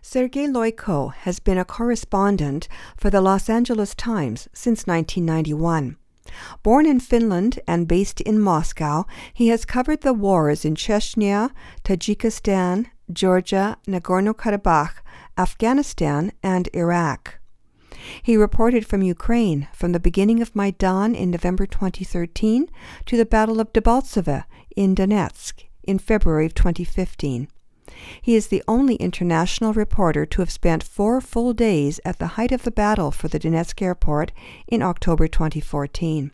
[0.00, 2.66] Sergei Loiko has been a correspondent
[2.96, 5.98] for the Los Angeles Times since 1991.
[6.62, 9.04] Born in Finland and based in Moscow,
[9.34, 11.50] he has covered the wars in Chechnya,
[11.84, 15.02] Tajikistan, Georgia, Nagorno Karabakh,
[15.36, 17.37] Afghanistan, and Iraq.
[18.22, 22.68] He reported from Ukraine from the beginning of Maidan in November 2013
[23.06, 24.44] to the Battle of Debaltseve
[24.76, 27.48] in Donetsk in February of 2015.
[28.20, 32.52] He is the only international reporter to have spent four full days at the height
[32.52, 34.32] of the battle for the Donetsk airport
[34.66, 36.30] in October 2014.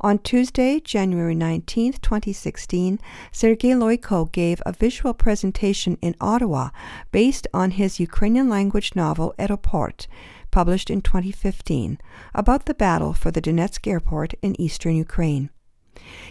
[0.00, 2.98] On Tuesday, January 19, 2016,
[3.30, 6.70] Sergei Loiko gave a visual presentation in Ottawa
[7.12, 10.06] based on his Ukrainian language novel Aeroport,
[10.50, 11.98] published in 2015,
[12.34, 15.50] about the battle for the Donetsk airport in eastern Ukraine.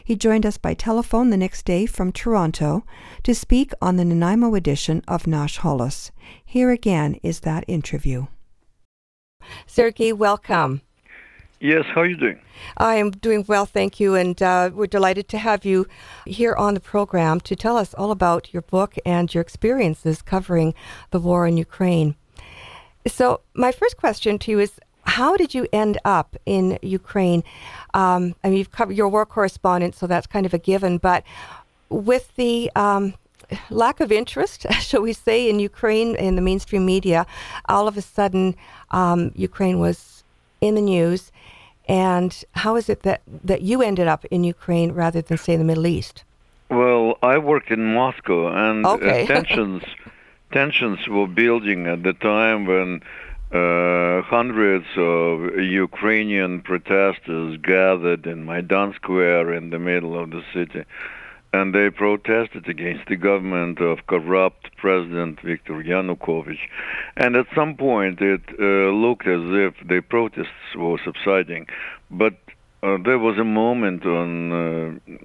[0.04, 2.86] He joined us by telephone the next day from Toronto
[3.24, 6.12] to speak on the Nanaimo edition of Nash Holos.
[6.44, 8.28] Here again is that interview.
[9.66, 10.82] Sergei, welcome.
[11.62, 12.40] Yes, how are you doing?
[12.78, 15.88] I am doing well, thank you, and uh, we're delighted to have you
[16.26, 20.74] here on the program to tell us all about your book and your experiences covering
[21.12, 22.16] the war in Ukraine.
[23.08, 27.44] So, my first question to you is how did you end up in Ukraine?
[27.94, 30.98] Um, I mean, you've covered your war correspondent, so that's kind of a given.
[30.98, 31.24] But
[31.90, 33.16] with the um,
[33.70, 37.26] lack of interest, shall we say, in Ukraine in the mainstream media,
[37.66, 38.56] all of a sudden,
[38.92, 40.24] um, Ukraine was
[40.62, 41.32] in the news.
[41.88, 45.64] And how is it that, that you ended up in Ukraine rather than, say, the
[45.64, 46.24] Middle East?
[46.70, 49.24] Well, I worked in Moscow, and okay.
[49.28, 49.84] uh, tensions
[50.52, 53.02] tensions were building at the time when
[53.52, 60.84] uh, hundreds of Ukrainian protesters gathered in Maidan Square in the middle of the city,
[61.52, 66.60] and they protested against the government of corrupt President Viktor Yanukovych.
[67.18, 71.68] And at some point, it uh, looked as if the protests were subsiding,
[72.12, 72.36] but
[72.84, 75.18] uh, there was a moment on uh,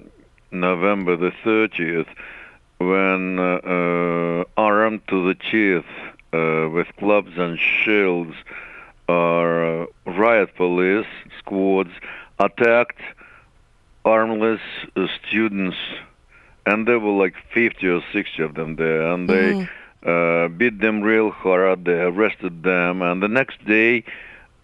[0.50, 2.08] November the 30th
[2.78, 5.84] when uh, uh, armed to the teeth
[6.32, 8.34] uh, with clubs and shields,
[9.08, 11.06] uh, riot police
[11.38, 11.90] squads
[12.38, 13.00] attacked
[14.04, 14.60] armless
[14.96, 15.76] uh, students,
[16.66, 19.66] and there were like 50 or 60 of them there, and they
[20.02, 20.56] mm-hmm.
[20.56, 21.84] beat them real hard.
[21.84, 24.04] They arrested them, and the next day.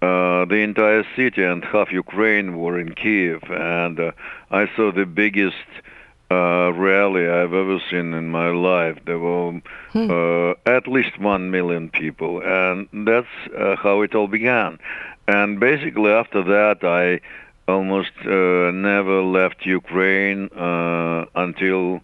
[0.03, 4.13] Uh, the entire city and half Ukraine were in Kiev, and uh,
[4.51, 5.67] I saw the biggest
[6.31, 8.99] uh, rally I've ever seen in my life.
[9.05, 9.61] There were
[9.93, 10.11] hmm.
[10.11, 14.79] uh, at least one million people, and that's uh, how it all began.
[15.27, 17.21] And basically, after that, I
[17.69, 22.01] almost uh, never left Ukraine uh, until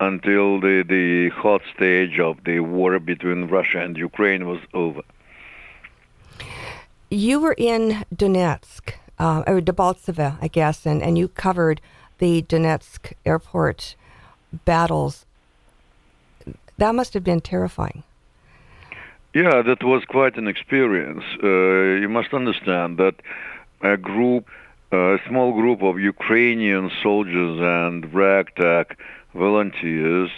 [0.00, 5.02] until the the hot stage of the war between Russia and Ukraine was over.
[7.10, 11.80] You were in Donetsk, uh, or Debaltseve, I guess, and, and you covered
[12.18, 13.96] the Donetsk airport
[14.64, 15.26] battles,
[16.78, 18.02] that must have been terrifying.
[19.34, 21.24] Yeah, that was quite an experience.
[21.42, 23.16] Uh, you must understand that
[23.82, 24.48] a group,
[24.92, 28.96] a small group of Ukrainian soldiers and ragtag
[29.34, 30.30] volunteers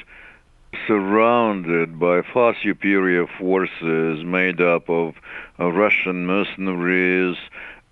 [0.86, 5.14] surrounded by far superior forces made up of
[5.58, 7.36] Russian mercenaries,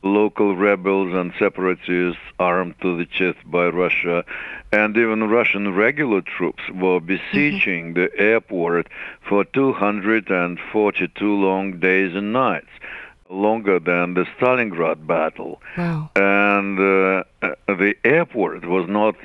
[0.05, 4.25] local rebels and separatists armed to the chest by Russia,
[4.71, 8.01] and even Russian regular troops were besieging mm-hmm.
[8.01, 8.89] the airport
[9.27, 12.69] for 242 long days and nights,
[13.31, 15.61] longer than the Stalingrad battle.
[15.77, 16.11] Wow.
[16.15, 17.25] And uh,
[17.67, 19.17] the airport was not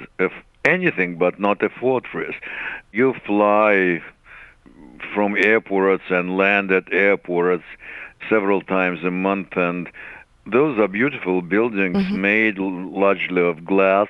[0.63, 2.35] anything but not a fortress.
[2.93, 4.01] You fly
[5.13, 7.63] from airports and land at airports
[8.29, 9.89] several times a month and
[10.51, 12.21] those are beautiful buildings mm-hmm.
[12.21, 14.07] made largely of glass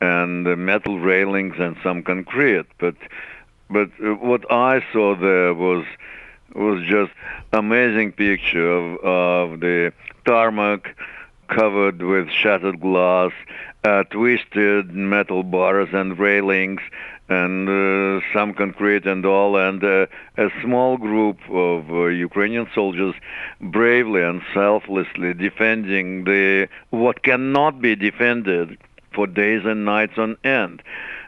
[0.00, 2.66] and uh, metal railings and some concrete.
[2.78, 2.96] But
[3.70, 5.84] but uh, what I saw there was
[6.54, 7.12] was just
[7.52, 9.92] amazing picture of, of the
[10.26, 10.94] tarmac
[11.54, 13.32] covered with shattered glass,
[13.84, 16.80] uh, twisted metal bars and railings,
[17.28, 20.06] and uh, some concrete and all, and uh,
[20.36, 23.14] a small group of uh, Ukrainian soldiers
[23.60, 28.78] bravely and selflessly defending the what cannot be defended
[29.14, 30.82] for days and nights on end.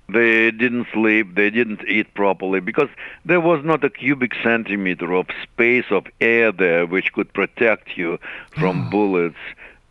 [0.09, 2.91] They didn't sleep, they didn't eat properly because
[3.25, 8.19] there was not a cubic centimeter of space of air there which could protect you
[8.51, 9.39] from bullets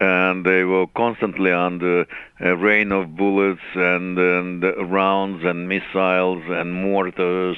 [0.04, 2.06] and they were constantly under
[2.40, 7.58] a rain of bullets and, and rounds and missiles and mortars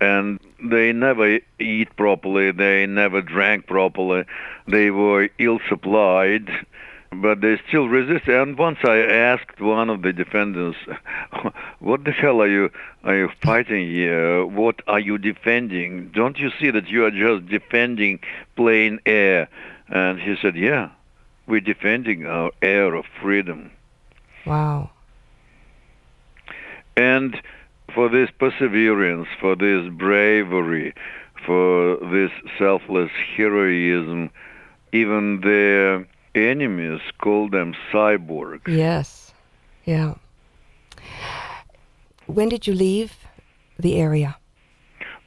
[0.00, 0.40] and
[0.70, 4.24] they never eat properly they never drank properly
[4.66, 6.48] they were ill supplied
[7.22, 8.26] but they still resist.
[8.26, 10.78] And once I asked one of the defendants,
[11.78, 12.70] "What the hell are you
[13.04, 14.44] are you fighting here?
[14.44, 16.08] What are you defending?
[16.08, 18.18] Don't you see that you are just defending
[18.56, 19.48] plain air?"
[19.88, 20.88] And he said, "Yeah,
[21.46, 23.70] we're defending our air of freedom."
[24.46, 24.90] Wow.
[26.96, 27.40] And
[27.94, 30.94] for this perseverance, for this bravery,
[31.44, 34.30] for this selfless heroism,
[34.92, 38.68] even their enemies call them cyborgs.
[38.68, 39.32] Yes.
[39.84, 40.14] Yeah.
[42.26, 43.12] When did you leave
[43.78, 44.36] the area?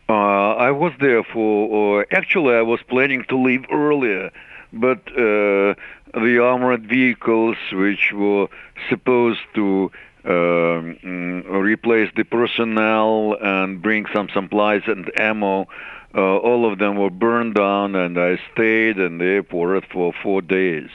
[0.10, 2.02] Uh, I was there for.
[2.02, 4.32] Uh, actually, I was planning to leave earlier,
[4.72, 5.76] but uh,
[6.14, 8.48] the armored vehicles, which were
[8.90, 9.92] supposed to
[10.26, 15.68] um, replace the personnel and bring some supplies and ammo,
[16.16, 20.42] uh, all of them were burned down, and I stayed in the airport for four
[20.42, 20.90] days.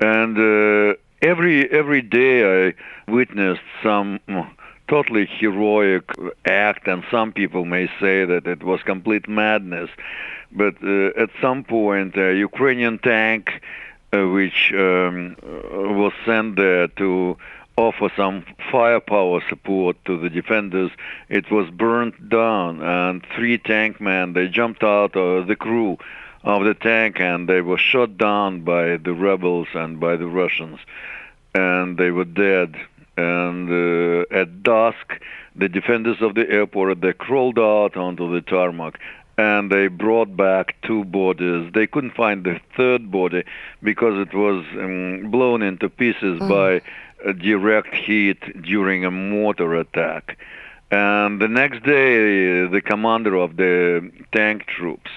[0.00, 2.74] And uh, every every day I
[3.10, 4.18] witnessed some
[4.88, 6.04] totally heroic
[6.44, 9.90] act, and some people may say that it was complete madness.
[10.52, 13.62] But uh, at some point, a Ukrainian tank,
[14.12, 17.36] which um, was sent there to
[17.76, 20.90] offer some firepower support to the defenders.
[21.28, 25.98] It was burnt down, and three tank men they jumped out of the crew
[26.42, 30.80] of the tank, and they were shot down by the rebels and by the Russians,
[31.54, 32.76] and they were dead.
[33.16, 35.20] And uh, at dusk,
[35.54, 38.98] the defenders of the airport they crawled out onto the tarmac
[39.40, 41.72] and they brought back two bodies.
[41.72, 43.44] They couldn't find the third body
[43.82, 46.48] because it was um, blown into pieces oh.
[46.48, 46.82] by
[47.32, 50.36] direct heat during a mortar attack.
[50.90, 55.10] And the next day, the commander of the tank troops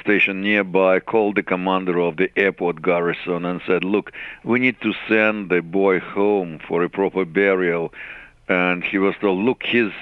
[0.00, 4.10] stationed nearby called the commander of the airport garrison and said, Look,
[4.42, 7.92] we need to send the boy home for a proper burial.
[8.48, 9.92] And he was told, Look, he's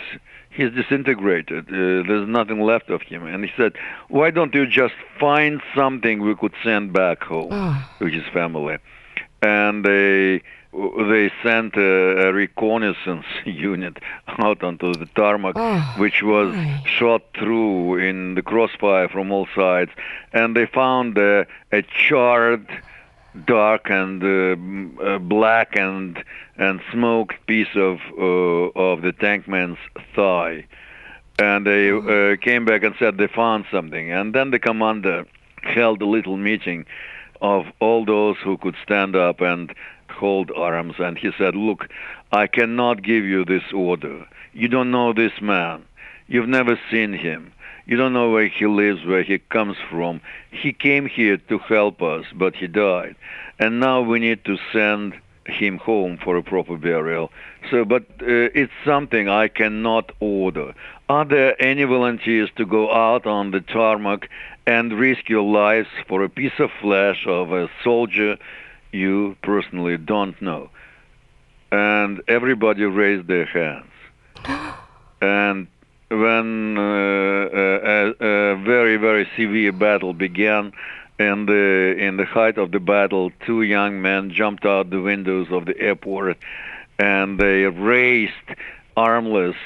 [0.61, 1.69] he's disintegrated.
[1.69, 3.27] Uh, there's nothing left of him.
[3.27, 3.73] And he said,
[4.09, 7.91] Why don't you just find something we could send back home oh.
[7.99, 8.77] to his family?
[9.43, 10.43] And they
[10.73, 13.99] they sent a, a, reconnaissance unit
[14.39, 16.81] out onto the tarmac, oh, which was my.
[16.87, 19.91] shot through in the crossfire from all sides,
[20.33, 22.69] and they found uh, a charred,
[23.47, 26.23] dark and uh, uh, black and
[26.57, 29.79] and smoked piece of uh, of the tankman's
[30.15, 30.67] thigh,
[31.39, 32.33] and they oh.
[32.33, 35.27] uh, came back and said they found something, and then the commander
[35.63, 36.87] held a little meeting
[37.41, 39.75] of all those who could stand up and
[40.11, 41.89] hold arms and he said, Look,
[42.33, 44.27] I cannot give you this order.
[44.53, 45.85] You don't know this man.
[46.27, 47.53] You've never seen him.
[47.91, 50.21] You don't know where he lives, where he comes from.
[50.53, 53.17] He came here to help us, but he died.
[53.59, 55.15] And now we need to send
[55.45, 57.33] him home for a proper burial.
[57.69, 60.73] So, but uh, it's something I cannot order.
[61.09, 64.31] Are there any volunteers to go out on the tarmac
[64.67, 68.39] and risk your lives for a piece of flesh of a soldier
[68.93, 70.71] you personally don't know.
[71.73, 73.91] And everybody raised their hands.
[75.21, 75.67] and
[76.11, 80.73] when uh, a, a, very, very severe battle began,
[81.19, 85.49] and the, in the height of the battle, two young men jumped out the windows
[85.51, 86.39] of the airport
[87.01, 88.35] and they raced
[88.97, 89.57] armless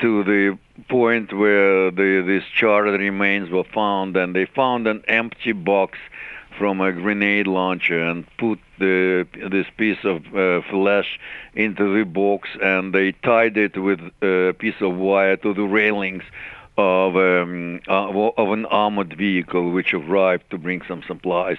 [0.00, 0.58] to the
[0.88, 5.98] point where the, these charred remains were found, and they found an empty box
[6.58, 11.18] from a grenade launcher and put the, this piece of uh, flesh
[11.54, 16.24] into the box and they tied it with a piece of wire to the railings
[16.76, 18.08] of um, uh,
[18.42, 21.58] of an armored vehicle which arrived to bring some supplies,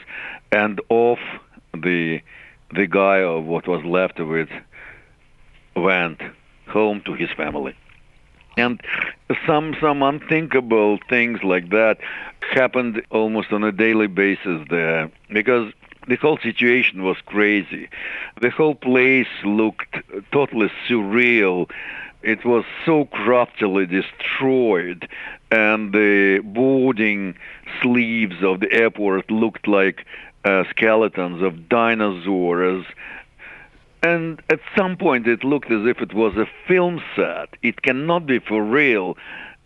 [0.52, 1.20] and off
[1.74, 2.20] the
[2.74, 4.50] the guy of what was left of it
[5.76, 6.20] went
[6.68, 7.76] home to his family.
[8.58, 8.82] And
[9.46, 11.98] some some unthinkable things like that
[12.52, 15.72] happened almost on a daily basis there because
[16.08, 17.90] the whole situation was crazy.
[18.42, 19.96] The whole place looked
[20.32, 21.70] totally surreal.
[22.22, 25.10] It was so craftily destroyed,
[25.52, 27.36] and the boarding
[27.82, 30.06] sleeves of the airport looked like
[30.46, 32.86] uh, skeletons of dinosaurs
[34.04, 37.56] and at some point, it looked as if it was a film set.
[37.62, 39.18] It cannot be for real.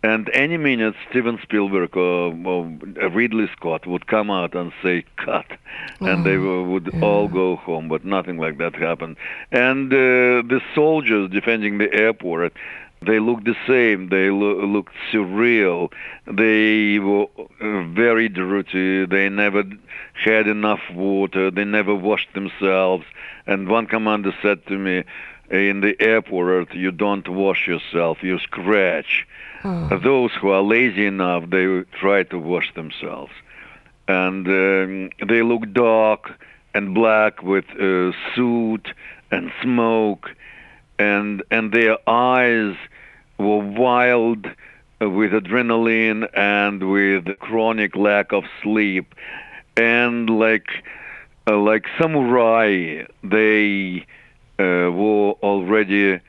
[0.02, 2.64] And any minute, Steven Spielberg or, or
[3.10, 5.46] Ridley Scott would come out and say, cut.
[6.00, 7.00] And they Oh, would yeah.
[7.00, 9.16] all go home, but nothing like that happened.
[9.50, 9.96] And uh,
[10.46, 12.52] the soldiers defending the airport,
[13.04, 14.08] they looked the same.
[14.08, 15.92] They lo- looked surreal.
[16.26, 17.26] They were
[17.60, 19.04] uh, very dirty.
[19.04, 19.64] They never
[20.14, 21.50] had enough water.
[21.50, 23.04] They never washed themselves.
[23.48, 25.02] And one commander said to me,
[25.50, 29.26] in the airport, you don't wash yourself, you scratch.
[29.64, 29.98] Oh.
[30.02, 33.32] Those who are lazy enough, they try to wash themselves.
[34.06, 36.30] And um, they look dark
[36.74, 38.88] and black with uh, soot
[39.30, 40.30] and smoke,
[40.98, 42.76] and and their eyes
[43.38, 44.46] were wild
[45.00, 49.14] with adrenaline and with chronic lack of sleep,
[49.76, 50.68] and like
[51.48, 54.06] uh, like samurai, they
[54.58, 56.20] uh, were already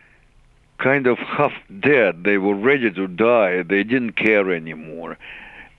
[0.80, 2.24] kind of half dead.
[2.24, 3.64] They were ready to die.
[3.64, 5.18] They didn't care anymore.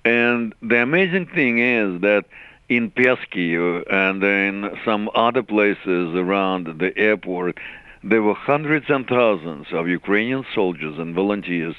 [0.05, 2.25] And the amazing thing is that
[2.69, 7.59] in Peski and in some other places around the airport,
[8.03, 11.75] there were hundreds and thousands of Ukrainian soldiers and volunteers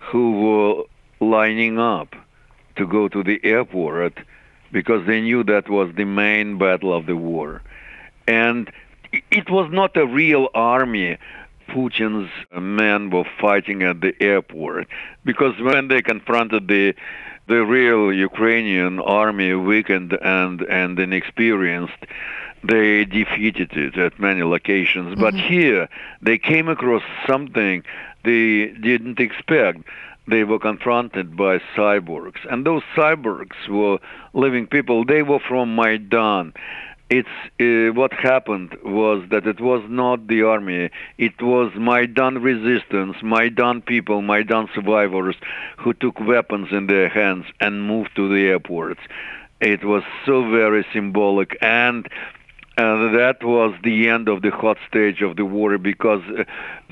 [0.00, 0.84] who were
[1.26, 2.14] lining up
[2.76, 4.18] to go to the airport
[4.72, 7.62] because they knew that was the main battle of the war.
[8.26, 8.70] And
[9.30, 11.18] it was not a real army
[11.72, 14.86] Putin's men were fighting at the airport
[15.24, 16.94] because when they confronted the
[17.48, 22.02] the real Ukrainian army, weakened and and inexperienced,
[22.62, 25.18] they defeated it at many locations.
[25.18, 25.48] But mm-hmm.
[25.48, 25.88] here
[26.20, 27.82] they came across something
[28.24, 29.78] they didn't expect.
[30.28, 33.98] They were confronted by cyborgs, and those cyborgs were
[34.34, 35.04] living people.
[35.04, 36.52] They were from Maidan
[37.18, 40.88] it's uh, what happened was that it was not the army.
[41.18, 45.36] It was maidan resistance maidan people maidan survivors
[45.76, 49.00] who took weapons in their hands and moved to the airports.
[49.60, 52.08] It was so very symbolic and
[52.78, 56.44] uh, that was the end of the hot stage of the war because uh,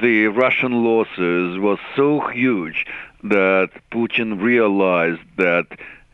[0.02, 2.84] the Russian losses was so huge
[3.24, 5.66] that Putin realized that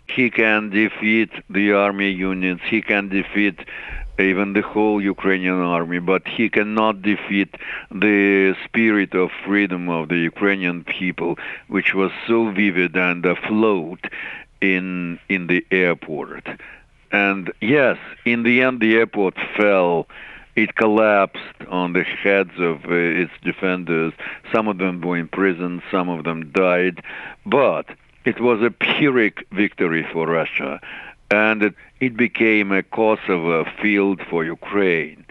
[0.08, 3.58] he can defeat the army units, he can defeat
[4.18, 7.54] even the whole Ukrainian army, but he cannot defeat
[7.90, 14.00] the spirit of freedom of the Ukrainian people, which was so vivid and afloat
[14.60, 16.46] in in the airport.
[17.12, 20.06] And yes, in the end, the airport fell.
[20.56, 24.14] It collapsed on the heads of uh, its defenders.
[24.50, 27.02] Some of them were in prison, some of them died.
[27.44, 27.86] But
[28.24, 30.80] it was a Pyrrhic victory for Russia,
[31.30, 35.24] and it, became a Kosovo field for Ukraine.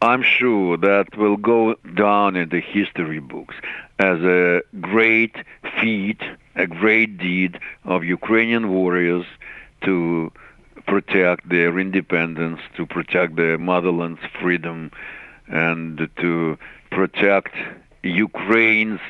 [0.00, 3.56] I'm sure that will go down in the history books
[3.98, 5.34] as a great
[5.80, 6.20] feat,
[6.54, 9.26] a great deed of Ukrainian warriors
[9.82, 10.30] to
[10.86, 14.92] protect their independence, to protect their motherland's freedom,
[15.48, 16.58] and to
[16.90, 17.54] protect
[18.02, 19.00] Ukraine's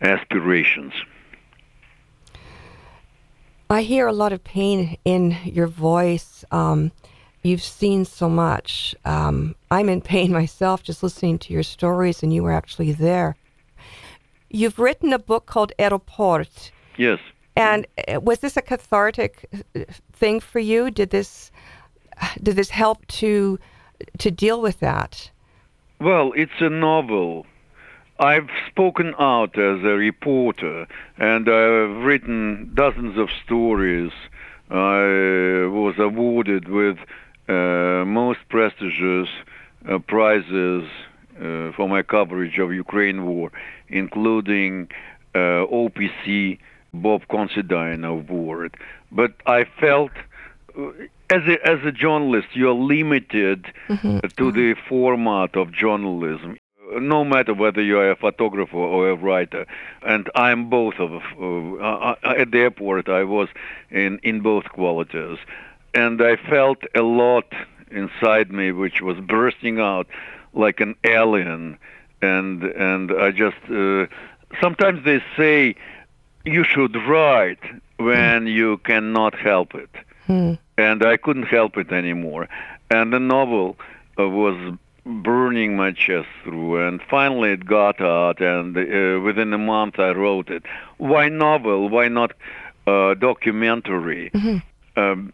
[0.00, 0.94] aspirations.
[3.70, 6.44] I hear a lot of pain in your voice.
[6.50, 6.90] Um,
[7.42, 8.96] you've seen so much.
[9.04, 13.36] Um, I'm in pain myself just listening to your stories, and you were actually there.
[14.50, 16.72] You've written a book called Aeroport.
[16.96, 17.20] Yes.
[17.54, 19.46] And uh, was this a cathartic
[19.76, 20.90] uh, thing for you?
[20.90, 21.52] Did this
[22.42, 23.58] did this help to
[24.18, 25.30] to deal with that?
[26.00, 27.46] Well, it's a novel.
[28.20, 30.86] I've spoken out as a reporter,
[31.16, 34.12] and I've written dozens of stories.
[34.68, 36.98] I was awarded with
[37.48, 39.30] uh, most prestigious
[39.88, 40.84] uh, prizes
[41.36, 43.52] uh, for my coverage of Ukraine war,
[43.88, 44.90] including
[45.34, 46.58] uh, OPC
[46.92, 48.76] Bob Considine Award.
[49.10, 50.12] But I felt,
[50.78, 50.90] uh,
[51.30, 56.58] as a, as a journalist, you're limited uh, to the format of journalism
[56.98, 59.66] no matter whether you're a photographer or a writer.
[60.02, 61.22] And I'm both of.
[61.38, 63.48] Uh, uh, at the airport, I was
[63.90, 65.38] in in both qualities,
[65.94, 67.52] and I felt a lot
[67.90, 70.06] inside me which was bursting out
[70.52, 71.78] like an alien,
[72.22, 74.06] and and I just uh,
[74.60, 75.74] sometimes they say
[76.44, 77.60] you should write
[77.98, 79.90] when you cannot help it,
[80.78, 82.48] and I couldn't help it anymore,
[82.90, 83.76] and the novel
[84.18, 89.58] uh, was burning my chest through and finally it got out and uh, within a
[89.58, 90.62] month i wrote it
[90.98, 92.32] why novel why not
[92.86, 94.30] uh, documentary
[94.96, 95.32] um,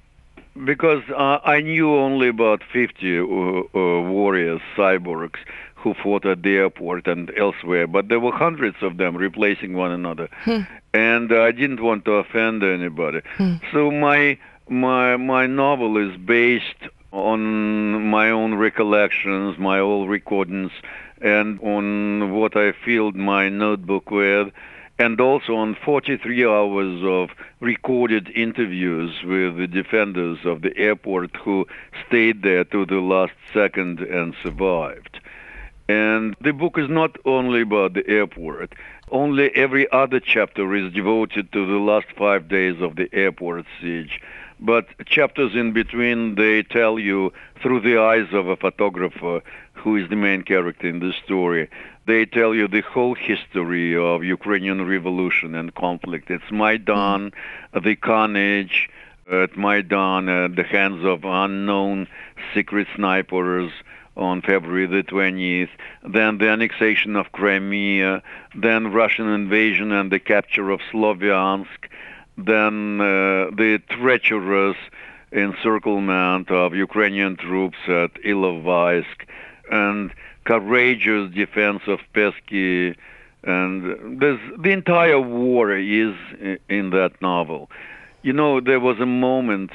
[0.64, 5.38] because uh, I knew only about 50 uh, uh, warriors, cyborgs,
[5.74, 9.92] who fought at the airport and elsewhere, but there were hundreds of them replacing one
[9.92, 10.62] another, hmm.
[10.94, 13.20] and I didn't want to offend anybody.
[13.36, 13.56] Hmm.
[13.72, 20.70] So my my my novel is based on my own recollections, my old recordings,
[21.20, 24.52] and on what I filled my notebook with
[24.98, 31.66] and also on 43 hours of recorded interviews with the defenders of the airport who
[32.06, 35.20] stayed there to the last second and survived.
[35.88, 38.74] And the book is not only about the airport.
[39.10, 44.20] Only every other chapter is devoted to the last five days of the airport siege.
[44.58, 47.32] But chapters in between, they tell you
[47.62, 49.42] through the eyes of a photographer
[49.74, 51.68] who is the main character in this story.
[52.06, 56.30] They tell you the whole history of Ukrainian revolution and conflict.
[56.30, 57.84] It's Maidan, mm-hmm.
[57.84, 58.88] the carnage
[59.30, 62.06] at Maidan at the hands of unknown
[62.54, 63.72] secret snipers
[64.16, 65.68] on February the 20th,
[66.02, 68.22] then the annexation of Crimea,
[68.54, 71.88] then Russian invasion and the capture of Sloviansk,
[72.36, 74.76] then uh, the treacherous
[75.32, 79.26] encirclement of Ukrainian troops at Ilovaisk
[79.70, 80.12] and
[80.44, 82.96] courageous defense of Peski.
[83.42, 86.14] And the entire war is
[86.68, 87.70] in that novel.
[88.22, 89.70] You know, there was a moment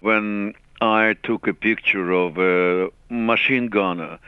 [0.00, 4.18] when I took a picture of a machine gunner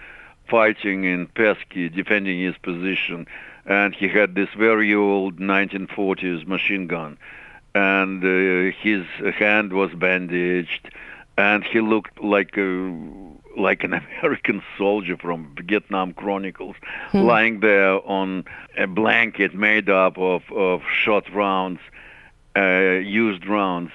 [0.49, 3.27] fighting in Peski, defending his position,
[3.67, 7.17] and he had this very old 1940s machine gun
[7.75, 9.05] and uh, his
[9.35, 10.91] hand was bandaged,
[11.37, 12.95] and he looked like a
[13.57, 16.77] like an American soldier from Vietnam Chronicles,
[17.11, 17.19] hmm.
[17.19, 18.45] lying there on
[18.77, 21.81] a blanket made up of, of shot rounds,
[22.57, 23.91] uh, used rounds.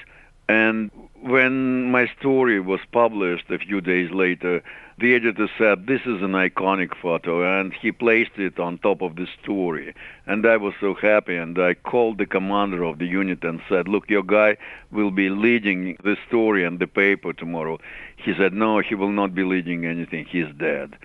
[0.47, 4.63] And when my story was published a few days later,
[4.99, 9.15] the editor said, This is an iconic photo, and he placed it on top of
[9.15, 9.93] the story.
[10.27, 13.87] And I was so happy, and I called the commander of the unit and said,
[13.87, 14.57] Look, your guy
[14.91, 17.79] will be leading the story and the paper tomorrow.
[18.17, 20.97] He said, No, he will not be leading anything, he's dead.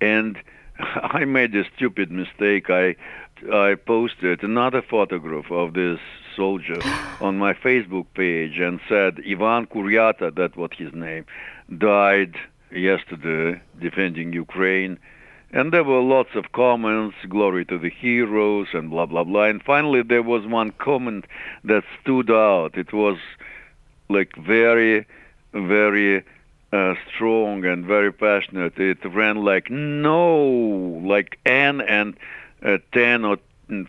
[0.00, 0.38] And
[0.78, 2.68] I made a stupid mistake.
[2.68, 2.96] I
[3.50, 5.98] I posted another photograph of this
[6.36, 6.78] soldier
[7.22, 11.24] on my Facebook page and said Ivan Kuryata, that was his name,
[11.78, 12.36] died
[12.72, 14.98] yesterday defending Ukraine.
[15.52, 19.44] And there were lots of comments, glory to the heroes, and blah, blah, blah.
[19.44, 21.24] And finally, there was one comment
[21.64, 22.78] that stood out.
[22.78, 23.18] It was
[24.08, 25.06] like very,
[25.52, 26.24] very
[26.72, 28.78] uh, strong and very passionate.
[28.78, 32.16] It ran like no, like N and
[32.64, 33.38] uh, 10 or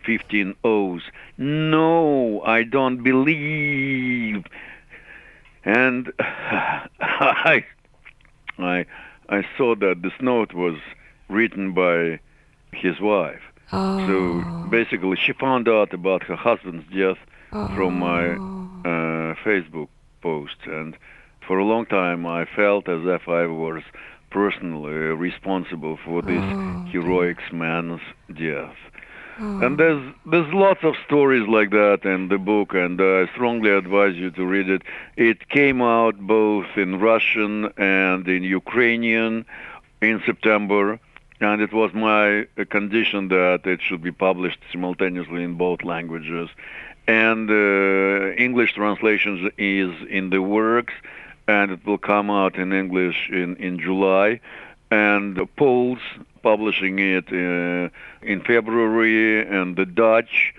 [0.04, 1.02] 15 O's.
[1.38, 4.44] No, I don't believe.
[5.64, 7.64] And I
[8.58, 8.86] I
[9.28, 10.78] I saw that this note was
[11.28, 12.20] written by
[12.72, 13.40] his wife.
[13.72, 14.06] Oh.
[14.06, 17.18] So basically, she found out about her husband's death
[17.52, 17.68] oh.
[17.74, 19.88] from my uh, Facebook
[20.20, 20.96] post, and
[21.46, 23.82] for a long time I felt as if I was
[24.30, 28.00] personally responsible for this oh, heroic man's
[28.34, 28.76] death.
[29.40, 29.60] Oh.
[29.60, 34.14] And there's there's lots of stories like that in the book, and I strongly advise
[34.16, 34.82] you to read it.
[35.16, 39.46] It came out both in Russian and in Ukrainian
[40.02, 41.00] in September,
[41.40, 46.48] and it was my condition that it should be published simultaneously in both languages.
[47.08, 50.94] And uh, English translation is in the works,
[51.48, 54.40] and it will come out in English in, in July.
[54.92, 56.00] And the Poles
[56.42, 57.88] publishing it uh,
[58.22, 60.54] in February, and the Dutch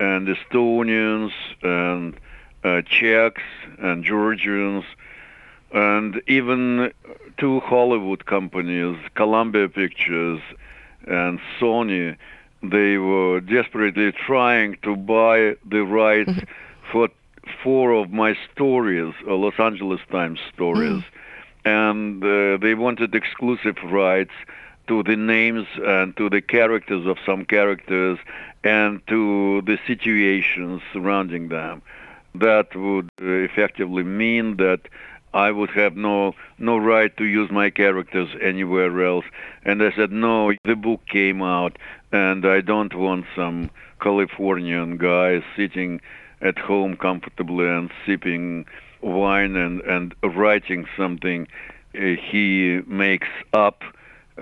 [0.00, 2.14] and Estonians and
[2.64, 3.42] uh, Czechs
[3.78, 4.84] and Georgians
[5.72, 6.92] and even
[7.38, 10.40] two Hollywood companies, Columbia Pictures
[11.06, 12.16] and Sony,
[12.62, 16.90] they were desperately trying to buy the rights mm-hmm.
[16.90, 17.08] for
[17.62, 21.15] four of my stories, uh, Los Angeles Times stories, mm-hmm.
[21.66, 24.30] And uh, they wanted exclusive rights
[24.86, 28.18] to the names and to the characters of some characters
[28.62, 31.82] and to the situations surrounding them.
[32.36, 34.82] That would uh, effectively mean that
[35.34, 39.24] I would have no no right to use my characters anywhere else.
[39.64, 41.76] And I said, no, the book came out,
[42.12, 46.00] and I don't want some Californian guy sitting
[46.40, 48.66] at home comfortably and sipping
[49.06, 51.46] wine and, and writing something
[51.94, 53.82] uh, he makes up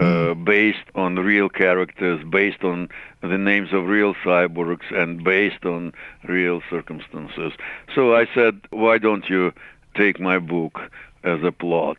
[0.00, 2.88] uh, based on real characters, based on
[3.22, 5.92] the names of real cyborgs, and based on
[6.26, 7.52] real circumstances.
[7.94, 9.52] So I said, why don't you
[9.96, 10.80] take my book
[11.22, 11.98] as a plot,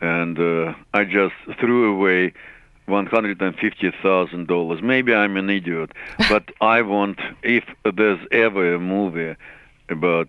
[0.00, 2.32] and uh, I just threw away
[2.86, 4.80] one hundred and fifty thousand dollars.
[4.82, 5.90] Maybe I'm an idiot,
[6.28, 7.64] but I want if
[7.96, 9.34] there's ever a movie
[9.88, 10.28] about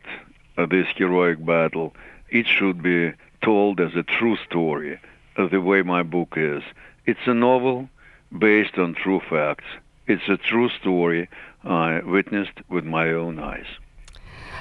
[0.58, 1.94] this heroic battle,
[2.30, 5.00] it should be told as a true story,
[5.38, 6.64] uh, the way my book is.
[7.06, 7.90] It's a novel
[8.38, 9.66] based on true facts.
[10.08, 11.30] It's a true story
[11.64, 13.66] I witnessed with my own eyes.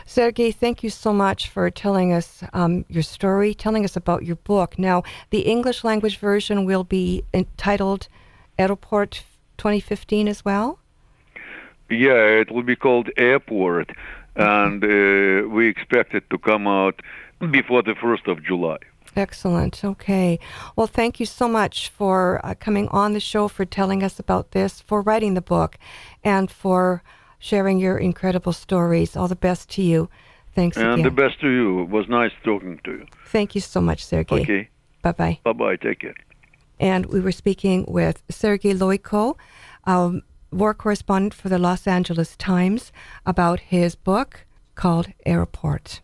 [0.07, 4.37] Sergei, thank you so much for telling us um, your story, telling us about your
[4.37, 4.79] book.
[4.79, 8.09] Now, the English language version will be entitled
[8.59, 9.23] Aeroport
[9.57, 10.79] 2015 as well?
[11.91, 13.93] Yeah, it will be called Airport,
[14.37, 17.01] and uh, we expect it to come out
[17.51, 18.79] before the 1st of July.
[19.17, 19.85] Excellent.
[19.85, 20.41] Okay.
[20.75, 24.51] Well, thank you so much for uh, coming on the show, for telling us about
[24.51, 25.79] this, for writing the book,
[26.25, 27.03] and for
[27.39, 29.17] sharing your incredible stories.
[29.17, 30.09] All the best to you.
[30.55, 31.05] Thanks and again.
[31.05, 31.83] the best to you.
[31.83, 33.07] It was nice talking to you.
[33.27, 34.43] Thank you so much, Sergey.
[34.43, 34.69] Okay.
[35.03, 35.39] Bye bye.
[35.45, 35.77] Bye bye.
[35.77, 36.15] Take care.
[36.81, 39.37] And we were speaking with Sergey Loiko,
[39.85, 40.23] um,
[40.55, 42.93] war correspondent for the Los Angeles Times,
[43.27, 46.01] about his book called Airport.